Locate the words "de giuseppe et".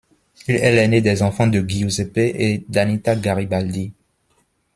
1.45-2.65